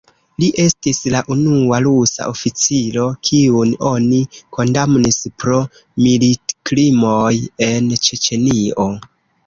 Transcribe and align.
Li 0.41 0.47
estis 0.61 1.01
la 1.15 1.19
unua 1.35 1.79
rusa 1.87 2.29
oficiro, 2.31 3.05
kiun 3.29 3.75
oni 3.91 4.23
kondamnis 4.59 5.23
pro 5.45 5.63
militkrimoj 6.09 7.33
en 7.73 7.97
Ĉeĉenio. 8.09 8.95